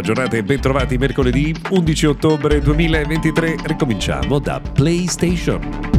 Buona 0.00 0.14
giornata 0.14 0.36
e 0.38 0.42
bentrovati 0.42 0.96
mercoledì 0.96 1.54
11 1.68 2.06
ottobre 2.06 2.60
2023. 2.60 3.56
Ricominciamo 3.64 4.38
da 4.38 4.58
PlayStation. 4.58 5.89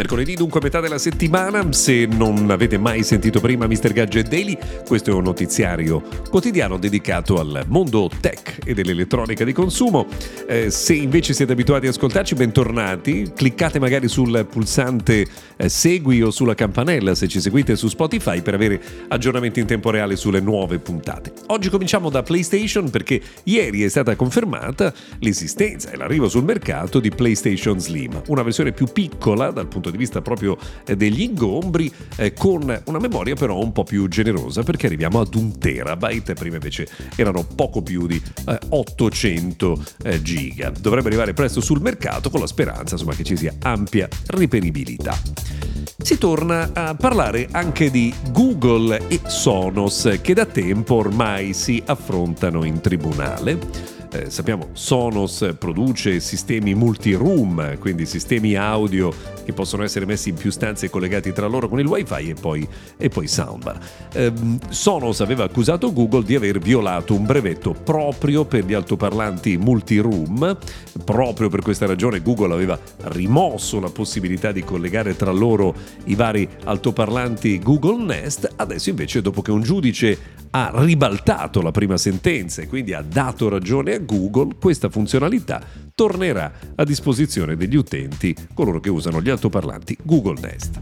Mercoledì 0.00 0.32
dunque 0.34 0.60
metà 0.62 0.80
della 0.80 0.96
settimana, 0.96 1.74
se 1.74 2.06
non 2.06 2.50
avete 2.50 2.78
mai 2.78 3.02
sentito 3.02 3.38
prima 3.38 3.66
Mr. 3.66 3.92
Gadget 3.92 4.28
Daily, 4.28 4.56
questo 4.86 5.10
è 5.10 5.12
un 5.12 5.24
notiziario 5.24 6.02
quotidiano 6.30 6.78
dedicato 6.78 7.38
al 7.38 7.64
mondo 7.66 8.10
tech 8.18 8.60
e 8.64 8.72
dell'elettronica 8.72 9.44
di 9.44 9.52
consumo. 9.52 10.06
Eh, 10.48 10.70
se 10.70 10.94
invece 10.94 11.34
siete 11.34 11.52
abituati 11.52 11.86
ad 11.86 11.92
ascoltarci, 11.92 12.34
bentornati, 12.34 13.30
cliccate 13.36 13.78
magari 13.78 14.08
sul 14.08 14.46
pulsante 14.50 15.26
eh, 15.58 15.68
segui 15.68 16.22
o 16.22 16.30
sulla 16.30 16.54
campanella 16.54 17.14
se 17.14 17.28
ci 17.28 17.38
seguite 17.38 17.76
su 17.76 17.88
Spotify 17.88 18.40
per 18.40 18.54
avere 18.54 18.80
aggiornamenti 19.08 19.60
in 19.60 19.66
tempo 19.66 19.90
reale 19.90 20.16
sulle 20.16 20.40
nuove 20.40 20.78
puntate. 20.78 21.30
Oggi 21.48 21.68
cominciamo 21.68 22.08
da 22.08 22.22
PlayStation 22.22 22.88
perché 22.88 23.20
ieri 23.42 23.82
è 23.82 23.88
stata 23.90 24.16
confermata 24.16 24.94
l'esistenza 25.18 25.90
e 25.90 25.98
l'arrivo 25.98 26.26
sul 26.30 26.44
mercato 26.44 27.00
di 27.00 27.10
PlayStation 27.10 27.78
Slim, 27.78 28.22
una 28.28 28.42
versione 28.42 28.72
più 28.72 28.86
piccola 28.90 29.50
dal 29.50 29.66
punto 29.66 29.82
di 29.82 29.88
vista 29.88 29.89
proprio 30.22 30.56
eh, 30.84 30.96
degli 30.96 31.22
ingombri, 31.22 31.92
eh, 32.16 32.32
con 32.32 32.82
una 32.84 32.98
memoria 32.98 33.34
però 33.34 33.58
un 33.58 33.72
po' 33.72 33.84
più 33.84 34.08
generosa 34.08 34.62
perché 34.62 34.86
arriviamo 34.86 35.20
ad 35.20 35.34
un 35.34 35.58
terabyte, 35.58 36.34
prima 36.34 36.56
invece 36.56 36.88
erano 37.16 37.44
poco 37.44 37.82
più 37.82 38.06
di 38.06 38.20
eh, 38.46 38.58
800 38.68 39.84
eh, 40.04 40.22
giga. 40.22 40.70
Dovrebbe 40.70 41.08
arrivare 41.08 41.32
presto 41.32 41.60
sul 41.60 41.80
mercato 41.80 42.30
con 42.30 42.40
la 42.40 42.46
speranza 42.46 42.94
insomma, 42.94 43.14
che 43.14 43.24
ci 43.24 43.36
sia 43.36 43.54
ampia 43.62 44.08
riperibilità. 44.28 45.18
Si 46.02 46.16
torna 46.16 46.70
a 46.72 46.94
parlare 46.94 47.48
anche 47.50 47.90
di 47.90 48.12
Google 48.30 49.06
e 49.08 49.20
Sonos 49.26 50.18
che 50.22 50.34
da 50.34 50.46
tempo 50.46 50.94
ormai 50.94 51.52
si 51.52 51.82
affrontano 51.84 52.64
in 52.64 52.80
tribunale 52.80 53.98
eh, 54.12 54.30
sappiamo 54.30 54.68
Sonos 54.72 55.54
produce 55.58 56.20
sistemi 56.20 56.74
multi-room, 56.74 57.78
quindi 57.78 58.06
sistemi 58.06 58.56
audio 58.56 59.12
che 59.44 59.52
possono 59.52 59.82
essere 59.82 60.06
messi 60.06 60.30
in 60.30 60.34
più 60.34 60.50
stanze 60.50 60.90
collegati 60.90 61.32
tra 61.32 61.46
loro 61.46 61.68
con 61.68 61.78
il 61.78 61.86
wifi 61.86 62.30
e 62.30 62.34
poi, 62.34 62.66
e 62.96 63.08
poi 63.08 63.26
soundbar. 63.26 63.78
Eh, 64.12 64.32
Sonos 64.68 65.20
aveva 65.20 65.44
accusato 65.44 65.92
Google 65.92 66.24
di 66.24 66.34
aver 66.34 66.58
violato 66.58 67.14
un 67.14 67.24
brevetto 67.24 67.72
proprio 67.72 68.44
per 68.44 68.64
gli 68.64 68.74
altoparlanti 68.74 69.56
multi-room, 69.56 70.58
proprio 71.04 71.48
per 71.48 71.60
questa 71.60 71.86
ragione 71.86 72.20
Google 72.20 72.52
aveva 72.52 72.78
rimosso 73.04 73.80
la 73.80 73.90
possibilità 73.90 74.52
di 74.52 74.64
collegare 74.64 75.16
tra 75.16 75.30
loro 75.30 75.74
i 76.04 76.14
vari 76.14 76.48
altoparlanti 76.64 77.58
Google 77.60 78.04
Nest, 78.04 78.52
adesso 78.56 78.90
invece 78.90 79.20
dopo 79.20 79.42
che 79.42 79.50
un 79.50 79.62
giudice 79.62 80.38
ha 80.50 80.70
ribaltato 80.74 81.62
la 81.62 81.70
prima 81.70 81.96
sentenza 81.96 82.62
e 82.62 82.66
quindi 82.66 82.92
ha 82.92 83.02
dato 83.02 83.48
ragione 83.48 83.94
a 83.94 83.98
Google, 83.98 84.56
questa 84.60 84.88
funzionalità 84.88 85.62
tornerà 85.94 86.52
a 86.74 86.84
disposizione 86.84 87.56
degli 87.56 87.76
utenti, 87.76 88.34
coloro 88.54 88.80
che 88.80 88.90
usano 88.90 89.20
gli 89.20 89.28
altoparlanti 89.28 89.96
Google 90.02 90.40
Nest. 90.40 90.80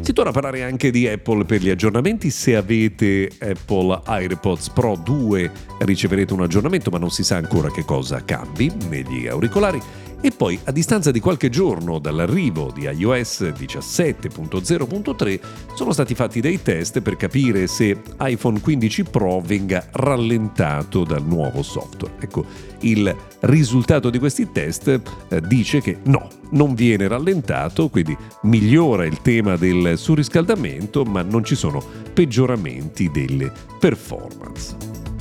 Si 0.00 0.12
torna 0.12 0.30
a 0.30 0.34
parlare 0.34 0.62
anche 0.62 0.90
di 0.90 1.08
Apple 1.08 1.46
per 1.46 1.62
gli 1.62 1.70
aggiornamenti. 1.70 2.28
Se 2.28 2.54
avete 2.54 3.30
Apple 3.38 4.02
AirPods 4.04 4.68
Pro 4.68 5.00
2 5.02 5.50
riceverete 5.78 6.34
un 6.34 6.42
aggiornamento, 6.42 6.90
ma 6.90 6.98
non 6.98 7.10
si 7.10 7.24
sa 7.24 7.36
ancora 7.36 7.70
che 7.70 7.84
cosa 7.84 8.22
cambi 8.22 8.70
negli 8.90 9.26
auricolari. 9.26 9.80
E 10.24 10.30
poi, 10.30 10.58
a 10.64 10.72
distanza 10.72 11.10
di 11.10 11.20
qualche 11.20 11.50
giorno 11.50 11.98
dall'arrivo 11.98 12.72
di 12.74 12.84
iOS 12.84 13.42
17.0.3, 13.42 15.40
sono 15.74 15.92
stati 15.92 16.14
fatti 16.14 16.40
dei 16.40 16.62
test 16.62 17.02
per 17.02 17.16
capire 17.16 17.66
se 17.66 18.00
iPhone 18.20 18.58
15 18.58 19.04
Pro 19.04 19.40
venga 19.40 19.86
rallentato 19.92 21.04
dal 21.04 21.22
nuovo 21.22 21.62
software. 21.62 22.14
Ecco, 22.20 22.46
il 22.80 23.14
risultato 23.40 24.08
di 24.08 24.18
questi 24.18 24.50
test 24.50 24.88
eh, 25.28 25.42
dice 25.42 25.82
che 25.82 25.98
no, 26.04 26.30
non 26.52 26.72
viene 26.72 27.06
rallentato, 27.06 27.90
quindi 27.90 28.16
migliora 28.44 29.04
il 29.04 29.20
tema 29.20 29.56
del 29.56 29.98
surriscaldamento, 29.98 31.04
ma 31.04 31.20
non 31.20 31.44
ci 31.44 31.54
sono 31.54 31.84
peggioramenti 32.14 33.10
delle 33.10 33.52
performance. 33.78 35.13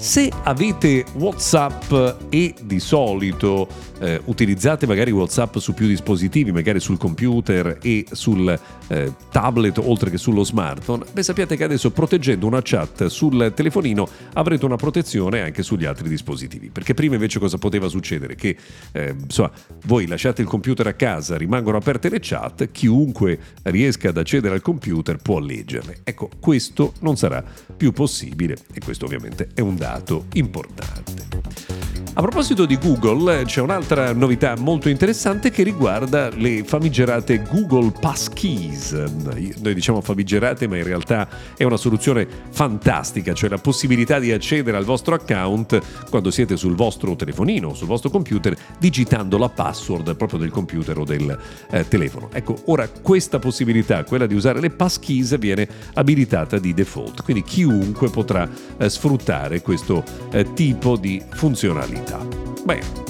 Se 0.00 0.32
avete 0.44 1.04
WhatsApp 1.12 1.92
e 2.30 2.54
di 2.62 2.80
solito 2.80 3.68
eh, 3.98 4.18
utilizzate 4.24 4.86
magari 4.86 5.10
WhatsApp 5.10 5.58
su 5.58 5.74
più 5.74 5.86
dispositivi, 5.86 6.52
magari 6.52 6.80
sul 6.80 6.96
computer 6.96 7.78
e 7.82 8.06
sul 8.10 8.58
eh, 8.88 9.12
tablet 9.30 9.76
oltre 9.76 10.08
che 10.08 10.16
sullo 10.16 10.42
smartphone, 10.42 11.04
beh 11.12 11.22
sappiate 11.22 11.54
che 11.54 11.64
adesso 11.64 11.90
proteggendo 11.90 12.46
una 12.46 12.60
chat 12.62 13.08
sul 13.08 13.52
telefonino 13.54 14.08
avrete 14.32 14.64
una 14.64 14.76
protezione 14.76 15.42
anche 15.42 15.62
sugli 15.62 15.84
altri 15.84 16.08
dispositivi. 16.08 16.70
Perché 16.70 16.94
prima 16.94 17.16
invece 17.16 17.38
cosa 17.38 17.58
poteva 17.58 17.86
succedere? 17.88 18.36
Che 18.36 18.56
eh, 18.92 19.14
insomma, 19.22 19.50
voi 19.84 20.06
lasciate 20.06 20.40
il 20.40 20.48
computer 20.48 20.86
a 20.86 20.94
casa, 20.94 21.36
rimangono 21.36 21.76
aperte 21.76 22.08
le 22.08 22.20
chat, 22.22 22.70
chiunque 22.70 23.38
riesca 23.64 24.08
ad 24.08 24.16
accedere 24.16 24.54
al 24.54 24.62
computer 24.62 25.18
può 25.18 25.38
leggerle. 25.40 25.98
Ecco, 26.04 26.30
questo 26.40 26.94
non 27.00 27.18
sarà 27.18 27.44
più 27.76 27.92
possibile 27.92 28.56
e 28.72 28.80
questo 28.82 29.04
ovviamente 29.04 29.48
è 29.52 29.60
un 29.60 29.76
dato 29.76 29.88
dato 29.90 30.26
importante. 30.34 31.79
A 32.12 32.22
proposito 32.22 32.66
di 32.66 32.76
Google, 32.76 33.44
c'è 33.44 33.60
un'altra 33.60 34.12
novità 34.12 34.56
molto 34.58 34.88
interessante 34.88 35.50
che 35.50 35.62
riguarda 35.62 36.28
le 36.34 36.64
famigerate 36.64 37.44
Google 37.48 37.92
Passkeys. 37.98 38.92
Noi 38.92 39.74
diciamo 39.74 40.00
famigerate, 40.00 40.66
ma 40.66 40.76
in 40.76 40.82
realtà 40.82 41.28
è 41.56 41.62
una 41.62 41.76
soluzione 41.76 42.26
fantastica, 42.50 43.32
cioè 43.32 43.48
la 43.48 43.58
possibilità 43.58 44.18
di 44.18 44.32
accedere 44.32 44.76
al 44.76 44.84
vostro 44.84 45.14
account 45.14 45.80
quando 46.10 46.32
siete 46.32 46.56
sul 46.56 46.74
vostro 46.74 47.14
telefonino 47.14 47.74
sul 47.74 47.86
vostro 47.86 48.10
computer 48.10 48.56
digitando 48.78 49.38
la 49.38 49.48
password 49.48 50.16
proprio 50.16 50.40
del 50.40 50.50
computer 50.50 50.98
o 50.98 51.04
del 51.04 51.38
eh, 51.70 51.86
telefono. 51.86 52.28
Ecco, 52.32 52.56
ora 52.66 52.88
questa 52.88 53.38
possibilità, 53.38 54.02
quella 54.02 54.26
di 54.26 54.34
usare 54.34 54.60
le 54.60 54.70
passkeys, 54.70 55.38
viene 55.38 55.66
abilitata 55.94 56.58
di 56.58 56.74
default, 56.74 57.22
quindi 57.22 57.44
chiunque 57.44 58.10
potrà 58.10 58.48
eh, 58.76 58.90
sfruttare 58.90 59.62
questo 59.62 60.02
eh, 60.32 60.52
tipo 60.54 60.96
di 60.96 61.22
funzionalità 61.30 61.99
vita. 62.00 62.26
Bene. 62.64 63.08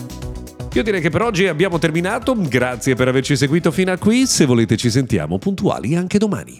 Io 0.72 0.82
direi 0.84 1.00
che 1.00 1.10
per 1.10 1.22
oggi 1.22 1.46
abbiamo 1.48 1.78
terminato, 1.78 2.34
grazie 2.36 2.94
per 2.94 3.08
averci 3.08 3.36
seguito 3.36 3.72
fino 3.72 3.90
a 3.90 3.98
qui, 3.98 4.26
se 4.26 4.46
volete 4.46 4.76
ci 4.76 4.90
sentiamo 4.90 5.38
puntuali 5.38 5.96
anche 5.96 6.18
domani. 6.18 6.56